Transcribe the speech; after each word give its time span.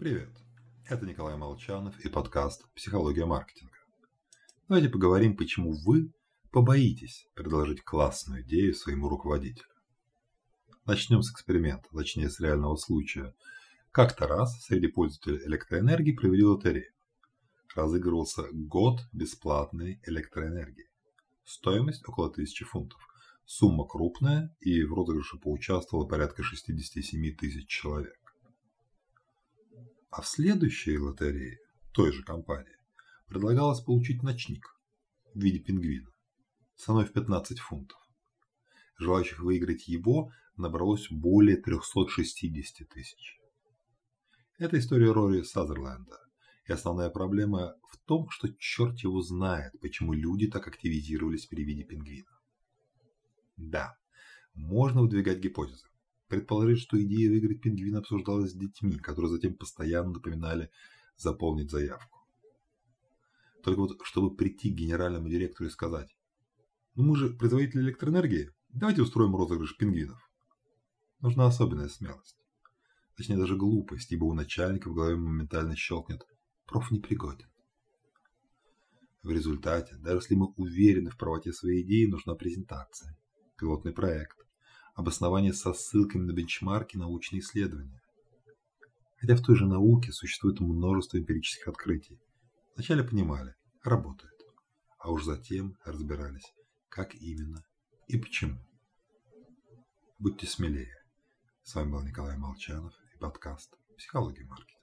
Привет, 0.00 0.30
это 0.86 1.04
Николай 1.04 1.36
Молчанов 1.36 2.00
и 2.00 2.08
подкаст 2.08 2.64
«Психология 2.74 3.26
маркетинга». 3.26 3.76
Давайте 4.66 4.88
поговорим, 4.88 5.36
почему 5.36 5.74
вы 5.74 6.10
побоитесь 6.50 7.28
предложить 7.34 7.82
классную 7.82 8.40
идею 8.40 8.72
своему 8.72 9.10
руководителю. 9.10 9.68
Начнем 10.86 11.20
с 11.20 11.30
эксперимента, 11.30 11.86
точнее 11.92 12.30
с 12.30 12.40
реального 12.40 12.76
случая. 12.76 13.34
Как-то 13.92 14.26
раз 14.26 14.58
среди 14.62 14.86
пользователей 14.86 15.46
электроэнергии 15.46 16.12
провели 16.12 16.44
лотерею. 16.44 16.94
Разыгрывался 17.76 18.44
год 18.52 19.02
бесплатной 19.12 20.00
электроэнергии. 20.06 20.88
Стоимость 21.44 22.08
около 22.08 22.28
1000 22.28 22.64
фунтов. 22.64 23.06
Сумма 23.44 23.86
крупная, 23.86 24.56
и 24.60 24.82
в 24.82 24.94
розыгрыше 24.94 25.36
поучаствовало 25.36 26.06
порядка 26.06 26.42
67 26.42 27.36
тысяч 27.36 27.68
человек. 27.68 28.16
А 30.10 30.22
в 30.22 30.28
следующей 30.28 30.98
лотерее 30.98 31.58
той 31.92 32.12
же 32.12 32.22
компании 32.22 32.76
предлагалось 33.26 33.80
получить 33.80 34.22
ночник 34.22 34.64
в 35.34 35.40
виде 35.40 35.58
пингвина 35.58 36.10
ценой 36.80 37.04
в 37.04 37.12
15 37.12 37.58
фунтов. 37.58 37.98
Желающих 38.98 39.40
выиграть 39.40 39.86
его 39.86 40.32
набралось 40.56 41.08
более 41.10 41.56
360 41.56 42.88
тысяч. 42.88 43.38
Это 44.58 44.78
история 44.78 45.12
Рори 45.12 45.42
Сазерленда. 45.42 46.18
И 46.66 46.72
основная 46.72 47.10
проблема 47.10 47.74
в 47.88 47.98
том, 48.06 48.28
что 48.30 48.48
черт 48.58 48.98
его 49.00 49.22
знает, 49.22 49.72
почему 49.80 50.12
люди 50.12 50.48
так 50.48 50.68
активизировались 50.68 51.46
при 51.46 51.64
виде 51.64 51.84
пингвина. 51.84 52.30
Да, 53.56 53.96
можно 54.54 55.02
выдвигать 55.02 55.38
гипотезы. 55.38 55.86
Предположить, 56.30 56.78
что 56.78 57.02
идея 57.02 57.28
выиграть 57.28 57.60
пингвина 57.60 57.98
обсуждалась 57.98 58.52
с 58.52 58.54
детьми, 58.54 58.96
которые 58.98 59.32
затем 59.32 59.52
постоянно 59.54 60.12
напоминали 60.12 60.70
заполнить 61.16 61.72
заявку. 61.72 62.20
Только 63.64 63.80
вот, 63.80 63.98
чтобы 64.04 64.36
прийти 64.36 64.70
к 64.70 64.76
генеральному 64.76 65.28
директору 65.28 65.68
и 65.68 65.72
сказать, 65.72 66.16
ну 66.94 67.02
мы 67.02 67.16
же 67.16 67.30
производители 67.30 67.80
электроэнергии, 67.80 68.52
давайте 68.68 69.02
устроим 69.02 69.34
розыгрыш 69.34 69.76
пингвинов. 69.76 70.20
Нужна 71.18 71.46
особенная 71.48 71.88
смелость. 71.88 72.36
Точнее, 73.16 73.36
даже 73.36 73.56
глупость, 73.56 74.12
ибо 74.12 74.26
у 74.26 74.32
начальника 74.32 74.88
в 74.88 74.94
голове 74.94 75.16
моментально 75.16 75.74
щелкнет 75.74 76.22
«проф 76.64 76.92
непригоден». 76.92 77.50
В 79.24 79.32
результате, 79.32 79.96
даже 79.96 80.18
если 80.18 80.36
мы 80.36 80.46
уверены 80.56 81.10
в 81.10 81.16
правоте 81.16 81.52
своей 81.52 81.82
идеи, 81.82 82.06
нужна 82.06 82.36
презентация 82.36 83.18
пилотный 83.58 83.92
проект, 83.92 84.38
обоснование 85.00 85.52
со 85.52 85.72
ссылками 85.72 86.24
на 86.24 86.32
бенчмарки 86.32 86.96
научные 86.96 87.40
исследования. 87.40 88.02
Хотя 89.16 89.34
в 89.34 89.42
той 89.42 89.56
же 89.56 89.66
науке 89.66 90.12
существует 90.12 90.60
множество 90.60 91.18
эмпирических 91.18 91.68
открытий. 91.68 92.18
Вначале 92.74 93.02
понимали, 93.02 93.54
работает, 93.82 94.38
а 94.98 95.10
уж 95.10 95.24
затем 95.24 95.76
разбирались, 95.84 96.52
как 96.88 97.14
именно 97.14 97.64
и 98.08 98.18
почему. 98.18 98.58
Будьте 100.18 100.46
смелее. 100.46 100.96
С 101.62 101.74
вами 101.74 101.92
был 101.92 102.02
Николай 102.02 102.36
Молчанов 102.36 102.94
и 103.14 103.18
подкаст 103.18 103.74
«Психология 103.96 104.44
маркетинга». 104.44 104.79